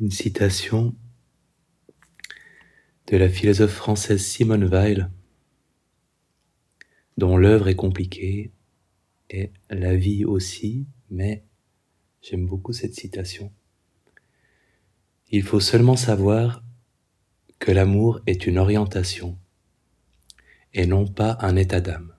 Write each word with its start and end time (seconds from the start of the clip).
une 0.00 0.10
citation 0.10 0.94
de 3.08 3.16
la 3.16 3.28
philosophe 3.28 3.72
française 3.72 4.24
Simone 4.24 4.64
Weil, 4.64 5.10
dont 7.16 7.36
l'œuvre 7.36 7.68
est 7.68 7.74
compliquée 7.74 8.52
et 9.30 9.50
la 9.70 9.96
vie 9.96 10.24
aussi, 10.24 10.86
mais 11.10 11.44
j'aime 12.22 12.46
beaucoup 12.46 12.72
cette 12.72 12.94
citation. 12.94 13.52
Il 15.30 15.42
faut 15.42 15.60
seulement 15.60 15.96
savoir 15.96 16.62
que 17.58 17.72
l'amour 17.72 18.20
est 18.26 18.46
une 18.46 18.58
orientation 18.58 19.36
et 20.74 20.86
non 20.86 21.06
pas 21.06 21.38
un 21.40 21.56
état 21.56 21.80
d'âme. 21.80 22.14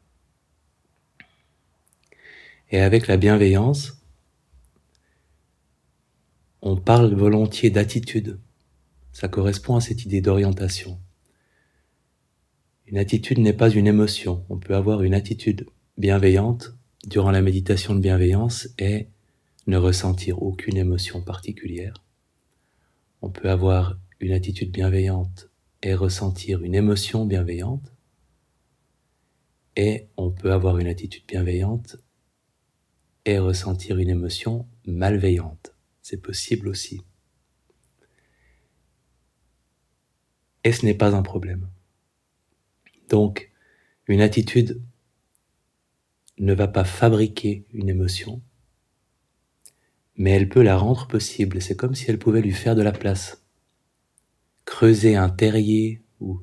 Et 2.72 2.82
avec 2.82 3.08
la 3.08 3.18
bienveillance, 3.18 3.99
parle 6.90 7.14
volontiers 7.14 7.70
d'attitude. 7.70 8.40
Ça 9.12 9.28
correspond 9.28 9.76
à 9.76 9.80
cette 9.80 10.06
idée 10.06 10.22
d'orientation. 10.22 11.00
Une 12.88 12.98
attitude 12.98 13.38
n'est 13.38 13.54
pas 13.54 13.70
une 13.70 13.86
émotion. 13.86 14.44
On 14.50 14.58
peut 14.58 14.74
avoir 14.74 15.04
une 15.04 15.14
attitude 15.14 15.68
bienveillante 16.00 16.74
durant 17.06 17.30
la 17.30 17.44
méditation 17.44 17.94
de 17.94 18.00
bienveillance 18.00 18.70
et 18.80 19.10
ne 19.68 19.78
ressentir 19.78 20.42
aucune 20.42 20.78
émotion 20.78 21.22
particulière. 21.22 21.94
On 23.22 23.30
peut 23.30 23.52
avoir 23.52 24.00
une 24.20 24.32
attitude 24.32 24.72
bienveillante 24.72 25.52
et 25.84 25.94
ressentir 25.94 26.64
une 26.64 26.74
émotion 26.74 27.28
bienveillante. 27.28 27.94
Et 29.76 30.08
on 30.18 30.32
peut 30.32 30.52
avoir 30.52 30.80
une 30.80 30.88
attitude 30.88 31.28
bienveillante 31.28 31.98
et 33.26 33.38
ressentir 33.38 34.00
une 34.00 34.10
émotion 34.10 34.66
malveillante 34.88 35.76
c'est 36.10 36.18
possible 36.18 36.68
aussi. 36.68 37.02
Et 40.64 40.72
ce 40.72 40.84
n'est 40.84 40.96
pas 40.96 41.16
un 41.16 41.22
problème. 41.22 41.70
Donc, 43.10 43.52
une 44.08 44.22
attitude 44.22 44.82
ne 46.40 46.54
va 46.56 46.68
pas 46.68 46.84
fabriquer 46.84 47.68
une 47.74 47.90
émotion, 47.90 48.42
mais 50.16 50.32
elle 50.32 50.50
peut 50.50 50.64
la 50.64 50.78
rendre 50.78 51.08
possible. 51.08 51.62
C'est 51.62 51.76
comme 51.76 51.94
si 51.94 52.10
elle 52.10 52.18
pouvait 52.18 52.42
lui 52.42 52.54
faire 52.54 52.76
de 52.76 52.82
la 52.82 52.92
place. 52.92 53.44
Creuser 54.66 55.16
un 55.16 55.30
terrier 55.30 56.02
ou 56.20 56.42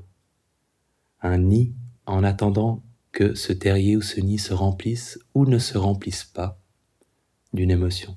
un 1.20 1.38
nid 1.38 1.74
en 2.06 2.22
attendant 2.22 2.84
que 3.10 3.34
ce 3.34 3.52
terrier 3.52 3.96
ou 3.96 4.02
ce 4.02 4.20
nid 4.20 4.38
se 4.38 4.54
remplisse 4.54 5.18
ou 5.34 5.44
ne 5.44 5.58
se 5.58 5.76
remplisse 5.76 6.22
pas 6.22 6.60
d'une 7.52 7.72
émotion. 7.72 8.16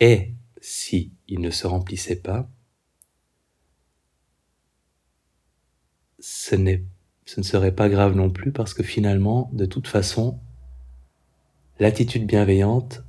Et 0.00 0.34
si 0.60 1.12
il 1.26 1.40
ne 1.40 1.50
se 1.50 1.66
remplissait 1.66 2.20
pas, 2.20 2.48
ce, 6.18 6.56
ce 7.24 7.40
ne 7.40 7.44
serait 7.44 7.74
pas 7.74 7.88
grave 7.88 8.14
non 8.14 8.30
plus 8.30 8.52
parce 8.52 8.74
que 8.74 8.82
finalement, 8.82 9.50
de 9.52 9.66
toute 9.66 9.88
façon, 9.88 10.40
l'attitude 11.78 12.26
bienveillante, 12.26 13.02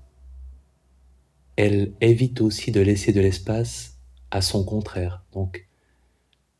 elle 1.56 1.94
évite 2.02 2.42
aussi 2.42 2.72
de 2.72 2.81
laisser 2.81 3.12
de 3.12 3.22
l'espace 3.22 4.00
à 4.31 4.42
son 4.42 4.64
contraire. 4.64 5.26
Donc, 5.34 5.68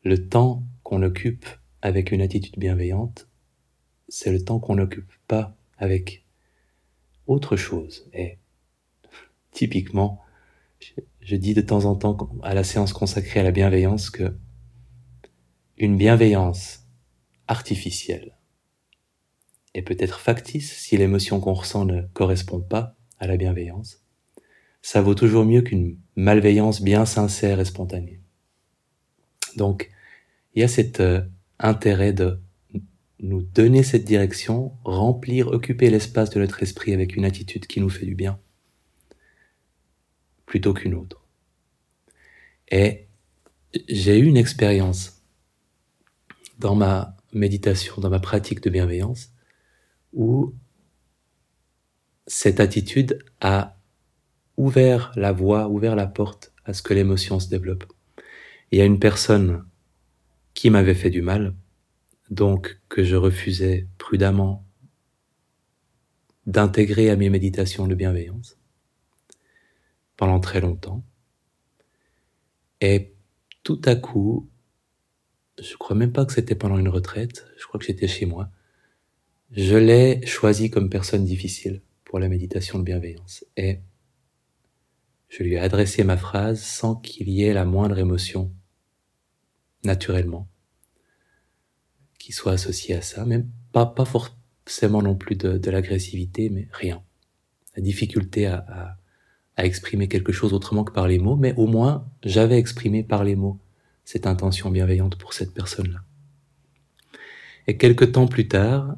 le 0.02 0.28
temps 0.28 0.62
qu'on 0.82 1.02
occupe 1.02 1.46
avec 1.82 2.12
une 2.12 2.20
attitude 2.20 2.58
bienveillante, 2.58 3.28
c'est 4.08 4.32
le 4.32 4.44
temps 4.44 4.58
qu'on 4.58 4.76
n'occupe 4.76 5.12
pas 5.26 5.56
avec 5.78 6.24
autre 7.26 7.56
chose. 7.56 8.10
Typiquement, 9.60 10.22
je 11.20 11.36
dis 11.36 11.52
de 11.52 11.60
temps 11.60 11.84
en 11.84 11.94
temps 11.94 12.16
à 12.42 12.54
la 12.54 12.64
séance 12.64 12.94
consacrée 12.94 13.40
à 13.40 13.42
la 13.42 13.50
bienveillance 13.50 14.08
que 14.08 14.34
une 15.76 15.98
bienveillance 15.98 16.86
artificielle 17.46 18.38
et 19.74 19.82
peut-être 19.82 20.18
factice 20.18 20.72
si 20.72 20.96
l'émotion 20.96 21.40
qu'on 21.40 21.52
ressent 21.52 21.84
ne 21.84 22.00
correspond 22.14 22.62
pas 22.62 22.96
à 23.18 23.26
la 23.26 23.36
bienveillance, 23.36 24.02
ça 24.80 25.02
vaut 25.02 25.14
toujours 25.14 25.44
mieux 25.44 25.60
qu'une 25.60 25.98
malveillance 26.16 26.80
bien 26.80 27.04
sincère 27.04 27.60
et 27.60 27.66
spontanée. 27.66 28.22
Donc, 29.56 29.90
il 30.54 30.60
y 30.60 30.64
a 30.64 30.68
cet 30.68 31.00
euh, 31.00 31.20
intérêt 31.58 32.14
de 32.14 32.40
nous 33.18 33.42
donner 33.42 33.82
cette 33.82 34.06
direction, 34.06 34.72
remplir, 34.84 35.48
occuper 35.48 35.90
l'espace 35.90 36.30
de 36.30 36.40
notre 36.40 36.62
esprit 36.62 36.94
avec 36.94 37.14
une 37.14 37.26
attitude 37.26 37.66
qui 37.66 37.82
nous 37.82 37.90
fait 37.90 38.06
du 38.06 38.14
bien 38.14 38.40
plutôt 40.50 40.74
qu'une 40.74 40.94
autre. 40.94 41.22
Et 42.72 43.06
j'ai 43.88 44.18
eu 44.18 44.26
une 44.26 44.36
expérience 44.36 45.22
dans 46.58 46.74
ma 46.74 47.16
méditation, 47.32 47.94
dans 47.98 48.10
ma 48.10 48.18
pratique 48.18 48.60
de 48.60 48.68
bienveillance, 48.68 49.32
où 50.12 50.52
cette 52.26 52.58
attitude 52.58 53.24
a 53.40 53.76
ouvert 54.56 55.12
la 55.14 55.30
voie, 55.30 55.68
ouvert 55.68 55.94
la 55.94 56.08
porte 56.08 56.52
à 56.64 56.72
ce 56.74 56.82
que 56.82 56.94
l'émotion 56.94 57.38
se 57.38 57.48
développe. 57.48 57.84
Il 58.72 58.78
y 58.80 58.82
a 58.82 58.86
une 58.86 58.98
personne 58.98 59.64
qui 60.54 60.68
m'avait 60.68 60.96
fait 60.96 61.10
du 61.10 61.22
mal, 61.22 61.54
donc 62.28 62.80
que 62.88 63.04
je 63.04 63.14
refusais 63.14 63.86
prudemment 63.98 64.66
d'intégrer 66.46 67.08
à 67.08 67.14
mes 67.14 67.30
méditations 67.30 67.86
de 67.86 67.94
bienveillance 67.94 68.59
pendant 70.20 70.38
très 70.38 70.60
longtemps. 70.60 71.02
Et 72.82 73.14
tout 73.62 73.80
à 73.86 73.96
coup, 73.96 74.50
je 75.58 75.74
crois 75.78 75.96
même 75.96 76.12
pas 76.12 76.26
que 76.26 76.34
c'était 76.34 76.54
pendant 76.54 76.76
une 76.76 76.90
retraite, 76.90 77.46
je 77.56 77.64
crois 77.64 77.80
que 77.80 77.86
j'étais 77.86 78.06
chez 78.06 78.26
moi, 78.26 78.50
je 79.50 79.76
l'ai 79.76 80.24
choisi 80.26 80.68
comme 80.68 80.90
personne 80.90 81.24
difficile 81.24 81.80
pour 82.04 82.18
la 82.18 82.28
méditation 82.28 82.78
de 82.78 82.84
bienveillance. 82.84 83.46
Et 83.56 83.78
je 85.30 85.42
lui 85.42 85.54
ai 85.54 85.58
adressé 85.58 86.04
ma 86.04 86.18
phrase 86.18 86.60
sans 86.60 86.96
qu'il 86.96 87.30
y 87.30 87.44
ait 87.44 87.54
la 87.54 87.64
moindre 87.64 87.98
émotion, 87.98 88.52
naturellement, 89.84 90.48
qui 92.18 92.32
soit 92.32 92.52
associée 92.52 92.94
à 92.94 93.00
ça, 93.00 93.24
même 93.24 93.48
pas, 93.72 93.86
pas 93.86 94.04
forcément 94.04 95.00
non 95.00 95.14
plus 95.14 95.36
de, 95.36 95.70
l'agressivité, 95.70 96.50
mais 96.50 96.68
rien. 96.72 97.02
La 97.74 97.82
difficulté 97.82 98.44
à 98.44 98.98
à 99.60 99.66
exprimer 99.66 100.08
quelque 100.08 100.32
chose 100.32 100.54
autrement 100.54 100.84
que 100.84 100.92
par 100.92 101.06
les 101.06 101.18
mots, 101.18 101.36
mais 101.36 101.52
au 101.58 101.66
moins 101.66 102.08
j'avais 102.22 102.56
exprimé 102.56 103.02
par 103.02 103.24
les 103.24 103.36
mots 103.36 103.60
cette 104.04 104.26
intention 104.26 104.70
bienveillante 104.70 105.18
pour 105.18 105.34
cette 105.34 105.52
personne-là. 105.52 106.00
Et 107.66 107.76
quelque 107.76 108.06
temps 108.06 108.26
plus 108.26 108.48
tard, 108.48 108.96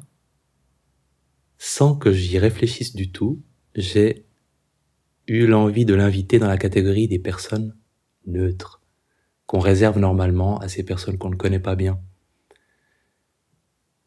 sans 1.57 1.97
que 1.97 2.13
j'y 2.13 2.39
réfléchisse 2.39 2.95
du 2.95 3.11
tout, 3.11 3.41
j'ai 3.75 4.25
eu 5.27 5.47
l'envie 5.47 5.83
de 5.83 5.95
l'inviter 5.95 6.39
dans 6.39 6.47
la 6.47 6.57
catégorie 6.57 7.09
des 7.09 7.19
personnes 7.19 7.75
neutres, 8.25 8.81
qu'on 9.45 9.59
réserve 9.59 9.99
normalement 9.99 10.59
à 10.59 10.69
ces 10.69 10.85
personnes 10.85 11.17
qu'on 11.17 11.29
ne 11.29 11.35
connaît 11.35 11.59
pas 11.59 11.75
bien. 11.75 11.99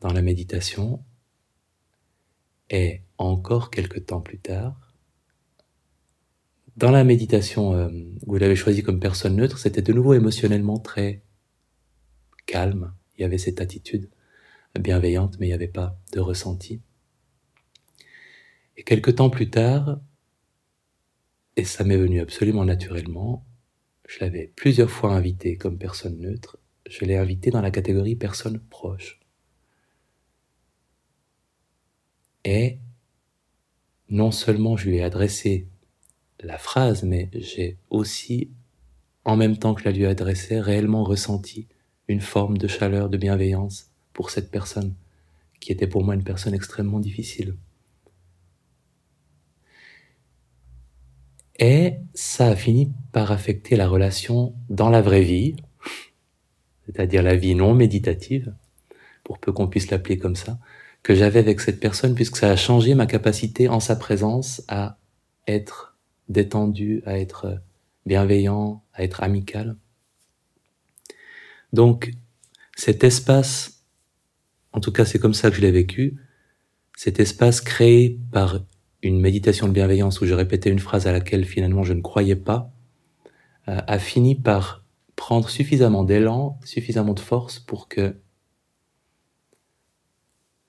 Dans 0.00 0.12
la 0.15 0.23
méditation, 0.23 1.05
et 2.71 3.03
encore 3.19 3.71
quelque 3.71 3.99
temps 3.99 4.23
plus 4.23 4.38
tard, 4.38 4.86
dans 6.76 6.91
la 6.91 7.04
méditation 7.04 7.75
euh, 7.75 7.88
vous 8.26 8.37
l'avez 8.37 8.56
choisi 8.56 8.82
comme 8.82 9.00
personne 9.00 9.37
neutre, 9.37 9.59
c'était 9.59 9.82
de 9.82 9.92
nouveau 9.92 10.14
émotionnellement 10.14 10.78
très 10.78 11.22
calme. 12.44 12.94
Il 13.16 13.22
y 13.22 13.25
avait 13.25 13.38
cette 13.38 13.60
attitude 13.60 14.10
bienveillante, 14.78 15.38
mais 15.38 15.47
il 15.47 15.50
n'y 15.50 15.54
avait 15.54 15.69
pas 15.69 15.98
de 16.12 16.20
ressenti. 16.20 16.82
Et 18.76 18.82
quelque 18.82 19.10
temps 19.10 19.31
plus 19.31 19.48
tard, 19.48 20.00
et 21.56 21.64
ça 21.64 21.84
m'est 21.84 21.97
venu 21.97 22.20
absolument 22.20 22.64
naturellement, 22.64 23.47
je 24.06 24.19
l'avais 24.20 24.53
plusieurs 24.54 24.90
fois 24.90 25.14
invité 25.14 25.56
comme 25.56 25.79
personne 25.79 26.19
neutre, 26.19 26.58
je 26.88 27.05
l'ai 27.05 27.17
invité 27.17 27.50
dans 27.50 27.62
la 27.62 27.70
catégorie 27.70 28.17
personne 28.17 28.61
proche. 28.61 29.19
Et 32.44 32.79
non 34.11 34.31
seulement 34.31 34.76
je 34.76 34.88
lui 34.88 34.96
ai 34.96 35.02
adressé 35.02 35.67
la 36.43 36.59
phrase, 36.59 37.03
mais 37.03 37.31
j'ai 37.33 37.79
aussi, 37.91 38.50
en 39.25 39.37
même 39.37 39.56
temps 39.56 39.75
que 39.75 39.83
je 39.83 39.87
la 39.87 39.93
lui 39.93 40.06
adressais, 40.06 40.61
réellement 40.61 41.05
ressenti 41.05 41.67
une 42.09 42.21
forme 42.21 42.59
de 42.59 42.69
chaleur, 42.69 43.09
de 43.09 43.17
bienveillance 43.17 43.91
pour 44.12 44.31
cette 44.31 44.50
personne, 44.50 44.94
qui 45.61 45.73
était 45.73 45.87
pour 45.87 46.05
moi 46.05 46.15
une 46.15 46.25
personne 46.25 46.55
extrêmement 46.55 47.00
difficile. 47.00 47.56
Et 51.59 51.94
ça 52.15 52.49
a 52.49 52.56
fini 52.56 52.93
par 53.12 53.32
affecter 53.32 53.77
la 53.77 53.89
relation 53.89 54.55
dans 54.69 54.91
la 54.91 55.00
vraie 55.00 55.23
vie, 55.23 55.56
c'est-à-dire 56.85 57.23
la 57.23 57.35
vie 57.35 57.55
non 57.55 57.75
méditative, 57.75 58.55
pour 59.25 59.39
peu 59.39 59.53
qu'on 59.53 59.67
puisse 59.67 59.91
l'appeler 59.91 60.19
comme 60.19 60.37
ça, 60.37 60.59
que 61.03 61.15
j'avais 61.15 61.39
avec 61.39 61.61
cette 61.61 61.81
personne, 61.81 62.15
puisque 62.15 62.37
ça 62.37 62.50
a 62.50 62.56
changé 62.56 62.94
ma 62.94 63.06
capacité 63.06 63.69
en 63.69 63.81
sa 63.81 63.97
présence 63.97 64.62
à 64.69 64.99
être 65.47 65.95
détendu, 66.28 67.02
à 67.06 67.19
être 67.19 67.61
bienveillant, 68.05 68.82
à 68.93 69.02
être 69.02 69.23
amical. 69.23 69.76
Donc, 71.73 72.12
cet 72.76 73.05
espace, 73.05 73.84
en 74.73 74.81
tout 74.81 74.93
cas 74.93 75.05
c'est 75.05 75.19
comme 75.19 75.34
ça 75.34 75.50
que 75.50 75.56
je 75.56 75.61
l'ai 75.61 75.73
vécu, 75.73 76.17
cet 76.96 77.20
espace 77.20 77.61
créé 77.61 78.19
par 78.32 78.61
une 79.02 79.20
méditation 79.20 79.69
de 79.69 79.73
bienveillance 79.73 80.20
où 80.20 80.26
je 80.26 80.34
répétais 80.34 80.70
une 80.70 80.78
phrase 80.78 81.06
à 81.06 81.12
laquelle 81.12 81.44
finalement 81.44 81.82
je 81.82 81.93
ne 81.93 82.00
croyais 82.00 82.37
pas, 82.37 82.72
euh, 83.69 83.81
a 83.87 83.99
fini 83.99 84.34
par 84.34 84.84
prendre 85.17 85.49
suffisamment 85.49 86.05
d'élan, 86.05 86.58
suffisamment 86.64 87.14
de 87.14 87.20
force 87.20 87.58
pour 87.58 87.88
que 87.88 88.17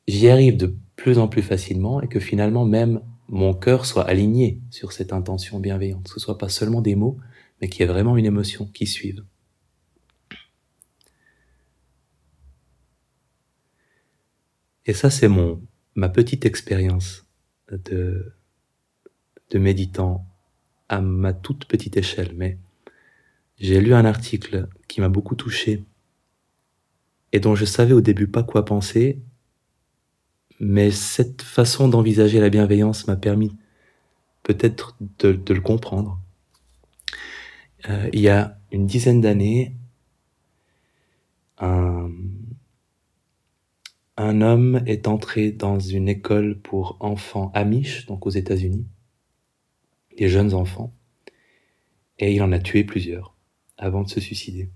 j'y 0.07 0.29
arrive 0.29 0.57
de 0.57 0.75
plus 0.95 1.19
en 1.19 1.27
plus 1.27 1.41
facilement 1.41 2.01
et 2.01 2.07
que 2.07 2.19
finalement 2.19 2.65
même 2.65 3.01
mon 3.29 3.53
cœur 3.53 3.85
soit 3.85 4.05
aligné 4.07 4.61
sur 4.69 4.91
cette 4.91 5.13
intention 5.13 5.59
bienveillante, 5.59 6.05
que 6.05 6.13
ce 6.13 6.19
soit 6.19 6.37
pas 6.37 6.49
seulement 6.49 6.81
des 6.81 6.95
mots, 6.95 7.17
mais 7.61 7.69
qu'il 7.69 7.81
y 7.81 7.83
ait 7.83 7.91
vraiment 7.91 8.17
une 8.17 8.25
émotion 8.25 8.65
qui 8.65 8.87
suive. 8.87 9.23
Et 14.85 14.93
ça, 14.93 15.09
c'est 15.09 15.27
mon, 15.27 15.61
ma 15.95 16.07
petite 16.07 16.45
expérience 16.45 17.25
de, 17.69 18.33
de 19.49 19.59
méditant 19.59 20.25
à 20.87 21.01
ma 21.01 21.33
toute 21.33 21.65
petite 21.65 21.97
échelle, 21.97 22.33
mais 22.35 22.57
j'ai 23.59 23.81
lu 23.81 23.93
un 23.93 24.05
article 24.05 24.69
qui 24.87 25.01
m'a 25.01 25.09
beaucoup 25.09 25.35
touché 25.35 25.83
et 27.33 27.39
dont 27.39 27.55
je 27.55 27.65
savais 27.65 27.93
au 27.93 28.01
début 28.01 28.27
pas 28.27 28.43
quoi 28.43 28.63
penser, 28.63 29.21
mais 30.59 30.91
cette 30.91 31.41
façon 31.41 31.87
d'envisager 31.87 32.39
la 32.39 32.49
bienveillance 32.49 33.07
m'a 33.07 33.15
permis 33.15 33.55
peut-être 34.43 34.95
de, 35.19 35.53
le 35.53 35.61
comprendre. 35.61 36.19
Euh, 37.89 38.09
il 38.13 38.21
y 38.21 38.29
a 38.29 38.57
une 38.71 38.85
dizaine 38.85 39.21
d'années, 39.21 39.75
un, 41.59 42.09
un 44.15 44.41
homme 44.41 44.81
est 44.85 45.07
entré 45.07 45.51
dans 45.51 45.79
une 45.79 46.09
école 46.09 46.59
pour 46.59 46.97
enfants 46.99 47.51
amish, 47.53 48.05
donc 48.07 48.25
aux 48.25 48.31
États-Unis, 48.31 48.87
des 50.17 50.27
jeunes 50.27 50.53
enfants, 50.53 50.93
et 52.19 52.33
il 52.33 52.41
en 52.41 52.51
a 52.51 52.59
tué 52.59 52.83
plusieurs 52.83 53.35
avant 53.77 54.01
de 54.01 54.09
se 54.09 54.19
suicider. 54.19 54.69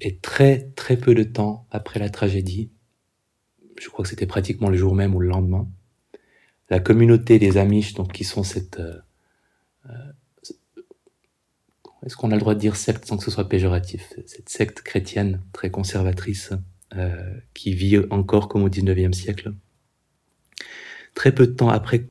Et 0.00 0.16
très 0.18 0.70
très 0.76 0.96
peu 0.96 1.14
de 1.14 1.22
temps 1.22 1.66
après 1.70 2.00
la 2.00 2.08
tragédie, 2.08 2.70
je 3.78 3.88
crois 3.88 4.02
que 4.02 4.08
c'était 4.08 4.26
pratiquement 4.26 4.68
le 4.68 4.76
jour 4.76 4.94
même 4.94 5.14
ou 5.14 5.20
le 5.20 5.28
lendemain, 5.28 5.68
la 6.70 6.80
communauté 6.80 7.38
des 7.38 7.58
Amish, 7.58 7.94
donc 7.94 8.12
qui 8.12 8.24
sont 8.24 8.42
cette, 8.42 8.78
euh, 8.78 8.98
euh, 9.86 10.12
est-ce 12.06 12.16
qu'on 12.16 12.30
a 12.30 12.34
le 12.34 12.40
droit 12.40 12.54
de 12.54 12.60
dire 12.60 12.76
secte 12.76 13.04
sans 13.04 13.16
que 13.16 13.24
ce 13.24 13.30
soit 13.30 13.48
péjoratif, 13.48 14.14
cette 14.26 14.48
secte 14.48 14.80
chrétienne 14.80 15.42
très 15.52 15.70
conservatrice 15.70 16.52
euh, 16.96 17.34
qui 17.54 17.74
vit 17.74 17.98
encore 18.10 18.48
comme 18.48 18.62
au 18.62 18.68
19e 18.68 19.12
siècle. 19.12 19.52
Très 21.14 21.32
peu 21.32 21.46
de 21.46 21.52
temps 21.52 21.68
après, 21.68 22.06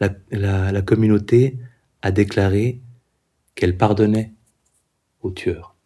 la, 0.00 0.10
la, 0.30 0.72
la 0.72 0.82
communauté 0.82 1.58
a 2.02 2.10
déclaré 2.10 2.80
qu'elle 3.54 3.76
pardonnait 3.76 4.32
aux 5.20 5.30
tueurs. 5.30 5.77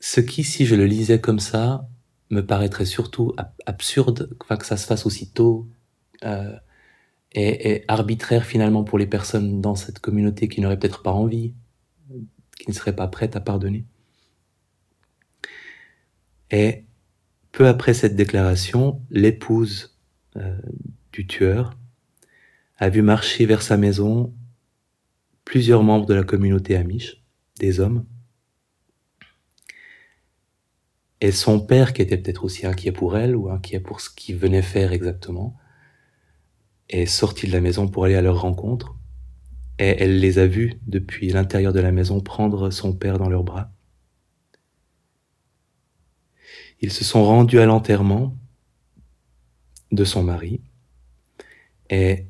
Ce 0.00 0.20
qui, 0.20 0.44
si 0.44 0.66
je 0.66 0.74
le 0.74 0.86
lisais 0.86 1.20
comme 1.20 1.40
ça, 1.40 1.88
me 2.30 2.44
paraîtrait 2.44 2.84
surtout 2.84 3.34
absurde 3.66 4.36
que 4.38 4.66
ça 4.66 4.76
se 4.76 4.86
fasse 4.86 5.06
aussitôt 5.06 5.68
euh, 6.24 6.56
et, 7.32 7.70
et, 7.70 7.84
arbitraire 7.88 8.44
finalement 8.44 8.84
pour 8.84 8.98
les 8.98 9.06
personnes 9.06 9.60
dans 9.60 9.74
cette 9.74 9.98
communauté 9.98 10.48
qui 10.48 10.60
n'auraient 10.60 10.78
peut-être 10.78 11.02
pas 11.02 11.12
envie, 11.12 11.54
qui 12.58 12.68
ne 12.68 12.74
seraient 12.74 12.96
pas 12.96 13.08
prêtes 13.08 13.36
à 13.36 13.40
pardonner. 13.40 13.84
Et 16.50 16.84
peu 17.52 17.66
après 17.66 17.94
cette 17.94 18.16
déclaration, 18.16 19.02
l'épouse 19.10 19.96
euh, 20.36 20.56
du 21.12 21.26
tueur 21.26 21.76
a 22.76 22.88
vu 22.88 23.02
marcher 23.02 23.46
vers 23.46 23.62
sa 23.62 23.76
maison 23.76 24.32
plusieurs 25.44 25.82
membres 25.82 26.06
de 26.06 26.14
la 26.14 26.22
communauté 26.22 26.76
amish, 26.76 27.22
des 27.58 27.80
hommes, 27.80 28.04
et 31.20 31.32
son 31.32 31.60
père, 31.60 31.92
qui 31.92 32.02
était 32.02 32.16
peut-être 32.16 32.44
aussi 32.44 32.66
inquiet 32.66 32.92
pour 32.92 33.16
elle 33.16 33.34
ou 33.34 33.50
inquiet 33.50 33.80
pour 33.80 34.00
ce 34.00 34.10
qu'il 34.10 34.36
venait 34.36 34.62
faire 34.62 34.92
exactement, 34.92 35.56
est 36.88 37.06
sorti 37.06 37.46
de 37.46 37.52
la 37.52 37.60
maison 37.60 37.88
pour 37.88 38.04
aller 38.04 38.14
à 38.14 38.22
leur 38.22 38.40
rencontre, 38.40 38.96
et 39.78 39.96
elle 39.98 40.20
les 40.20 40.38
a 40.38 40.46
vus 40.46 40.80
depuis 40.86 41.30
l'intérieur 41.30 41.72
de 41.72 41.80
la 41.80 41.92
maison 41.92 42.20
prendre 42.20 42.70
son 42.70 42.92
père 42.92 43.18
dans 43.18 43.28
leurs 43.28 43.44
bras. 43.44 43.70
Ils 46.80 46.92
se 46.92 47.04
sont 47.04 47.24
rendus 47.24 47.58
à 47.58 47.66
l'enterrement 47.66 48.36
de 49.90 50.04
son 50.04 50.22
mari, 50.22 50.60
et 51.90 52.26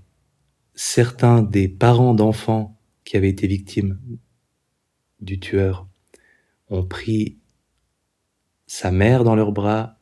certains 0.75 1.43
des 1.43 1.69
parents 1.69 2.15
d'enfants 2.15 2.81
qui 3.05 3.17
avaient 3.17 3.29
été 3.29 3.47
victimes 3.47 4.01
du 5.21 5.41
tueur 5.41 5.89
ont 6.71 6.85
pris 6.85 7.39
sa 8.69 8.93
mère 8.93 9.25
dans 9.25 9.35
leurs 9.35 9.51
bras, 9.51 9.99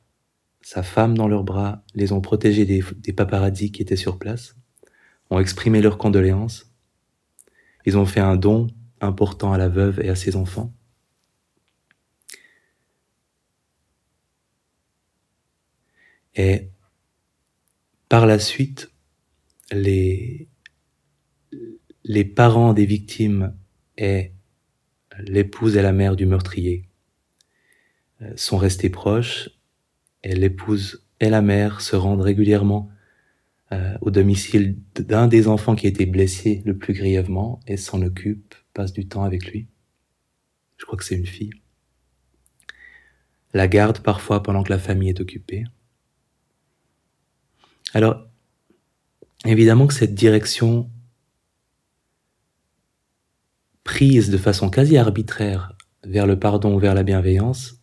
sa 0.61 0.83
femme 0.83 1.17
dans 1.17 1.29
leurs 1.29 1.45
bras, 1.45 1.83
les 1.95 2.13
ont 2.13 2.21
protégés 2.21 2.67
des, 2.67 2.85
des 2.97 3.15
paparazzis 3.15 3.73
qui 3.73 3.81
étaient 3.81 3.97
sur 3.97 4.19
place, 4.19 4.57
ont 5.31 5.41
exprimé 5.41 5.81
leurs 5.81 5.97
condoléances. 5.97 6.71
Ils 7.87 7.97
ont 7.97 8.05
fait 8.05 8.21
un 8.21 8.37
don 8.37 8.67
important 9.01 9.55
à 9.55 9.59
la 9.59 9.69
veuve 9.69 10.01
et 10.01 10.11
à 10.11 10.15
ses 10.15 10.37
enfants. 10.37 10.75
Et 16.35 16.69
par 18.09 18.27
la 18.27 18.39
suite, 18.39 18.91
les, 19.73 20.49
parents 22.35 22.75
des 22.75 22.87
victimes 22.87 23.57
et 23.97 24.33
l'épouse 25.19 25.77
et 25.77 25.83
la 25.83 25.93
mère 25.93 26.15
du 26.15 26.27
meurtrier 26.27 26.89
sont 28.37 28.57
restés 28.57 28.91
proches 28.91 29.51
et 30.23 30.35
l'épouse 30.35 31.07
et 31.21 31.31
la 31.31 31.43
mère 31.43 31.81
se 31.81 31.97
rendent 31.97 32.23
régulièrement 32.23 32.91
euh, 33.73 33.97
au 34.01 34.11
domicile 34.11 34.79
d'un 34.95 35.27
des 35.27 35.49
enfants 35.49 35.75
qui 35.75 35.87
a 35.87 35.89
été 35.89 36.07
blessé 36.07 36.63
le 36.65 36.77
plus 36.77 36.95
grièvement 36.95 37.61
et 37.67 37.77
s'en 37.77 38.01
occupe, 38.03 38.55
passe 38.75 38.93
du 38.93 39.09
temps 39.09 39.25
avec 39.25 39.51
lui. 39.51 39.67
Je 40.77 40.85
crois 40.85 40.97
que 40.97 41.05
c'est 41.05 41.17
une 41.17 41.27
fille. 41.27 41.53
La 43.55 43.67
garde 43.67 44.01
parfois 44.01 44.43
pendant 44.43 44.63
que 44.63 44.73
la 44.73 44.79
famille 44.79 45.09
est 45.09 45.21
occupée. 45.21 45.65
Alors, 47.95 48.29
évidemment 49.45 49.87
que 49.87 49.95
cette 49.95 50.15
direction 50.15 50.91
prise 53.83 54.31
de 54.31 54.39
façon 54.39 54.69
quasi 54.69 54.97
arbitraire 54.97 55.73
vers 56.05 56.27
le 56.27 56.39
pardon 56.39 56.75
ou 56.75 56.79
vers 56.79 56.95
la 56.95 57.03
bienveillance, 57.03 57.81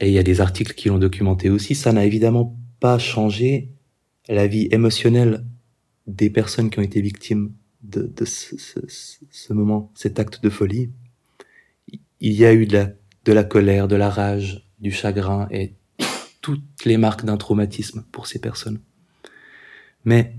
et 0.00 0.08
il 0.08 0.12
y 0.12 0.18
a 0.18 0.22
des 0.22 0.40
articles 0.40 0.74
qui 0.74 0.88
l'ont 0.88 0.98
documenté 0.98 1.50
aussi, 1.50 1.74
ça 1.74 1.92
n'a 1.92 2.04
évidemment 2.04 2.56
pas 2.80 2.98
changé 2.98 3.70
la 4.28 4.46
vie 4.46 4.68
émotionnelle 4.70 5.44
des 6.06 6.30
personnes 6.30 6.70
qui 6.70 6.78
ont 6.78 6.82
été 6.82 7.00
victimes 7.00 7.52
de, 7.82 8.24
ce, 8.24 9.52
moment, 9.52 9.92
cet 9.94 10.18
acte 10.18 10.42
de 10.42 10.50
folie. 10.50 10.90
Il 12.20 12.32
y 12.32 12.44
a 12.44 12.52
eu 12.52 12.66
de 12.66 12.74
la, 12.74 12.90
de 13.24 13.32
la 13.32 13.44
colère, 13.44 13.88
de 13.88 13.96
la 13.96 14.10
rage, 14.10 14.68
du 14.80 14.90
chagrin 14.90 15.48
et 15.50 15.74
toutes 16.40 16.84
les 16.84 16.96
marques 16.96 17.24
d'un 17.24 17.36
traumatisme 17.36 18.04
pour 18.12 18.26
ces 18.26 18.40
personnes. 18.40 18.80
Mais 20.04 20.34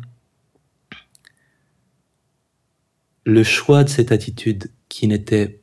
le 3.26 3.44
choix 3.44 3.84
de 3.84 3.90
cette 3.90 4.12
attitude 4.12 4.72
qui 4.88 5.08
n'était 5.08 5.62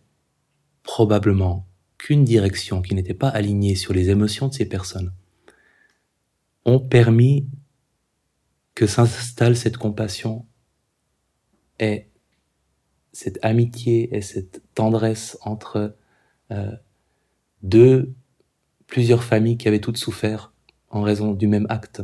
probablement 0.82 1.66
direction, 2.12 2.82
qui 2.82 2.94
n'était 2.94 3.14
pas 3.14 3.28
alignée 3.28 3.74
sur 3.74 3.94
les 3.94 4.10
émotions 4.10 4.48
de 4.48 4.54
ces 4.54 4.66
personnes, 4.66 5.12
ont 6.64 6.80
permis 6.80 7.46
que 8.74 8.86
s'installe 8.86 9.56
cette 9.56 9.76
compassion 9.76 10.46
et 11.78 12.08
cette 13.12 13.38
amitié 13.42 14.14
et 14.14 14.20
cette 14.20 14.62
tendresse 14.74 15.38
entre 15.42 15.96
euh, 16.50 16.72
deux, 17.62 18.12
plusieurs 18.86 19.24
familles 19.24 19.56
qui 19.56 19.68
avaient 19.68 19.80
toutes 19.80 19.96
souffert 19.96 20.52
en 20.90 21.02
raison 21.02 21.32
du 21.32 21.46
même 21.46 21.66
acte. 21.70 22.02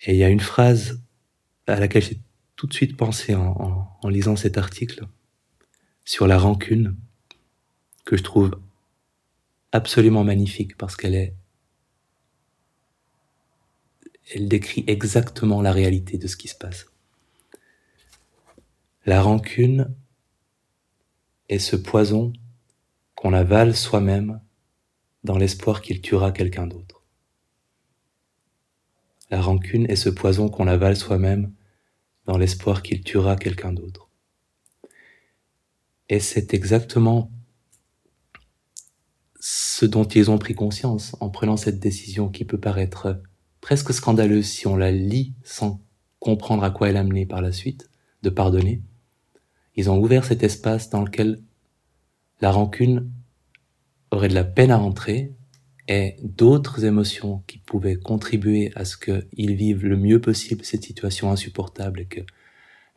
Et 0.00 0.14
il 0.14 0.18
y 0.18 0.24
a 0.24 0.28
une 0.28 0.40
phrase 0.40 1.00
à 1.66 1.78
laquelle 1.80 2.02
j'ai 2.02 2.20
tout 2.56 2.66
de 2.66 2.72
suite 2.72 2.96
pensé 2.96 3.34
en, 3.34 3.48
en, 3.48 3.98
en, 4.02 4.08
lisant 4.08 4.36
cet 4.36 4.58
article 4.58 5.06
sur 6.04 6.26
la 6.26 6.38
rancune, 6.38 6.96
que 8.04 8.16
je 8.16 8.22
trouve 8.22 8.58
absolument 9.72 10.24
magnifique 10.24 10.76
parce 10.76 10.96
qu'elle 10.96 11.14
est 11.14 11.34
elle 14.34 14.48
décrit 14.48 14.84
exactement 14.88 15.62
la 15.62 15.72
réalité 15.72 16.18
de 16.18 16.26
ce 16.26 16.36
qui 16.36 16.48
se 16.48 16.56
passe. 16.56 16.86
La 19.04 19.22
rancune 19.22 19.94
est 21.48 21.60
ce 21.60 21.76
poison 21.76 22.32
qu'on 23.14 23.32
avale 23.32 23.76
soi-même 23.76 24.40
dans 25.22 25.38
l'espoir 25.38 25.80
qu'il 25.80 26.00
tuera 26.00 26.32
quelqu'un 26.32 26.66
d'autre. 26.66 27.04
La 29.30 29.40
rancune 29.40 29.88
est 29.88 29.96
ce 29.96 30.08
poison 30.08 30.48
qu'on 30.48 30.66
avale 30.66 30.96
soi-même 30.96 31.52
dans 32.26 32.38
l'espoir 32.38 32.82
qu'il 32.82 33.02
tuera 33.02 33.36
quelqu'un 33.36 33.72
d'autre. 33.72 34.08
Et 36.08 36.20
c'est 36.20 36.54
exactement 36.54 37.30
ce 39.40 39.86
dont 39.86 40.04
ils 40.04 40.30
ont 40.30 40.38
pris 40.38 40.54
conscience 40.54 41.16
en 41.20 41.30
prenant 41.30 41.56
cette 41.56 41.78
décision 41.78 42.28
qui 42.28 42.44
peut 42.44 42.58
paraître 42.58 43.20
presque 43.60 43.92
scandaleuse 43.92 44.46
si 44.46 44.66
on 44.66 44.76
la 44.76 44.90
lit 44.90 45.34
sans 45.42 45.80
comprendre 46.18 46.64
à 46.64 46.70
quoi 46.70 46.88
elle 46.88 46.96
a 46.96 47.04
mené 47.04 47.26
par 47.26 47.42
la 47.42 47.52
suite, 47.52 47.88
de 48.22 48.30
pardonner. 48.30 48.82
Ils 49.76 49.90
ont 49.90 49.98
ouvert 49.98 50.24
cet 50.24 50.42
espace 50.42 50.90
dans 50.90 51.02
lequel 51.02 51.40
la 52.40 52.50
rancune 52.50 53.10
aurait 54.10 54.28
de 54.28 54.34
la 54.34 54.44
peine 54.44 54.70
à 54.70 54.78
rentrer 54.78 55.32
et 55.88 56.16
d'autres 56.22 56.84
émotions 56.84 57.44
qui 57.46 57.58
pouvaient 57.58 57.96
contribuer 57.96 58.72
à 58.74 58.84
ce 58.84 58.96
qu'ils 58.96 59.54
vivent 59.54 59.84
le 59.84 59.96
mieux 59.96 60.20
possible 60.20 60.64
cette 60.64 60.84
situation 60.84 61.30
insupportable 61.30 62.00
et 62.00 62.06
que 62.06 62.20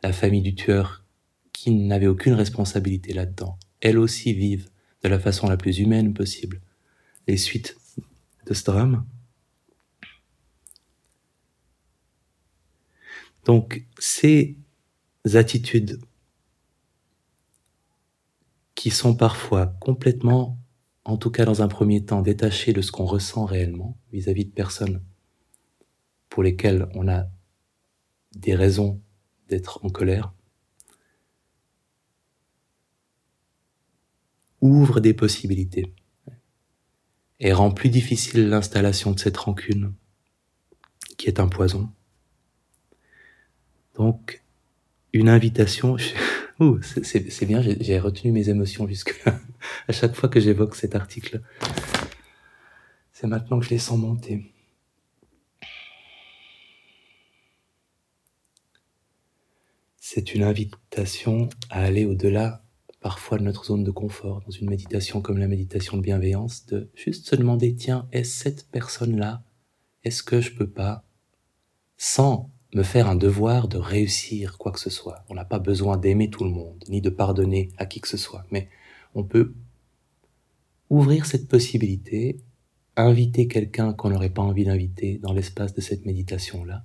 la 0.02 0.12
famille 0.12 0.42
du 0.42 0.54
tueur, 0.54 1.04
qui 1.52 1.70
n'avait 1.70 2.06
aucune 2.06 2.32
responsabilité 2.32 3.12
là-dedans, 3.12 3.58
elle 3.80 3.98
aussi 3.98 4.32
vive 4.32 4.68
de 5.02 5.08
la 5.08 5.18
façon 5.18 5.48
la 5.48 5.56
plus 5.56 5.78
humaine 5.78 6.14
possible 6.14 6.60
les 7.28 7.36
suites 7.36 7.76
de 8.46 8.54
ce 8.54 8.64
drame. 8.64 9.06
Donc 13.44 13.84
ces 13.98 14.56
attitudes 15.34 16.00
qui 18.74 18.90
sont 18.90 19.14
parfois 19.14 19.66
complètement, 19.80 20.56
en 21.04 21.16
tout 21.16 21.30
cas 21.30 21.44
dans 21.44 21.62
un 21.62 21.68
premier 21.68 22.04
temps, 22.04 22.22
détachées 22.22 22.72
de 22.72 22.82
ce 22.82 22.92
qu'on 22.92 23.04
ressent 23.04 23.44
réellement 23.44 23.96
vis-à-vis 24.12 24.44
de 24.44 24.50
personnes 24.50 25.02
pour 26.28 26.42
lesquelles 26.42 26.88
on 26.94 27.08
a 27.08 27.26
des 28.32 28.54
raisons 28.54 29.00
d'être 29.48 29.84
en 29.84 29.88
colère, 29.88 30.32
ouvre 34.60 35.00
des 35.00 35.14
possibilités. 35.14 35.92
Et 37.40 37.52
rend 37.52 37.70
plus 37.70 37.88
difficile 37.88 38.48
l'installation 38.48 39.12
de 39.12 39.18
cette 39.18 39.38
rancune 39.38 39.94
qui 41.16 41.26
est 41.26 41.40
un 41.40 41.48
poison. 41.48 41.90
Donc, 43.94 44.42
une 45.12 45.28
invitation, 45.28 45.96
c'est 47.02 47.46
bien, 47.46 47.62
j'ai 47.62 47.98
retenu 47.98 48.30
mes 48.30 48.48
émotions 48.50 48.86
jusque 48.86 49.22
à 49.88 49.92
chaque 49.92 50.14
fois 50.14 50.28
que 50.28 50.40
j'évoque 50.40 50.74
cet 50.76 50.94
article. 50.94 51.42
C'est 53.12 53.26
maintenant 53.26 53.58
que 53.58 53.66
je 53.66 53.70
les 53.70 53.78
sens 53.78 53.98
monter. 53.98 54.52
C'est 59.98 60.34
une 60.34 60.42
invitation 60.42 61.48
à 61.68 61.82
aller 61.82 62.04
au-delà 62.04 62.64
parfois 63.00 63.38
de 63.38 63.44
notre 63.44 63.64
zone 63.64 63.84
de 63.84 63.90
confort, 63.90 64.42
dans 64.44 64.50
une 64.50 64.68
méditation 64.68 65.22
comme 65.22 65.38
la 65.38 65.48
méditation 65.48 65.96
de 65.96 66.02
bienveillance, 66.02 66.66
de 66.66 66.90
juste 66.94 67.28
se 67.28 67.36
demander, 67.36 67.74
tiens, 67.74 68.08
est-ce 68.12 68.42
cette 68.42 68.70
personne-là 68.70 69.42
Est-ce 70.04 70.22
que 70.22 70.40
je 70.40 70.54
peux 70.54 70.68
pas, 70.68 71.04
sans 71.96 72.50
me 72.74 72.82
faire 72.82 73.08
un 73.08 73.16
devoir 73.16 73.68
de 73.68 73.78
réussir 73.78 74.58
quoi 74.58 74.72
que 74.72 74.80
ce 74.80 74.90
soit. 74.90 75.24
On 75.28 75.34
n'a 75.34 75.44
pas 75.44 75.58
besoin 75.58 75.96
d'aimer 75.96 76.30
tout 76.30 76.44
le 76.44 76.50
monde, 76.50 76.84
ni 76.88 77.00
de 77.00 77.10
pardonner 77.10 77.70
à 77.78 77.86
qui 77.86 78.00
que 78.00 78.08
ce 78.08 78.16
soit, 78.16 78.44
mais 78.50 78.68
on 79.14 79.24
peut 79.24 79.54
ouvrir 80.88 81.26
cette 81.26 81.48
possibilité, 81.48 82.40
inviter 82.96 83.48
quelqu'un 83.48 83.92
qu'on 83.92 84.10
n'aurait 84.10 84.30
pas 84.30 84.42
envie 84.42 84.64
d'inviter 84.64 85.18
dans 85.18 85.32
l'espace 85.32 85.74
de 85.74 85.80
cette 85.80 86.04
méditation-là, 86.04 86.84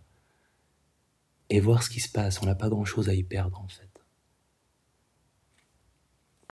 et 1.50 1.60
voir 1.60 1.84
ce 1.84 1.90
qui 1.90 2.00
se 2.00 2.10
passe. 2.10 2.42
On 2.42 2.46
n'a 2.46 2.56
pas 2.56 2.70
grand-chose 2.70 3.10
à 3.10 3.14
y 3.14 3.24
perdre 3.24 3.60
en 3.60 3.68
fait. 3.68 3.95